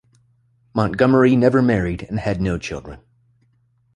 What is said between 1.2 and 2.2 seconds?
never married, and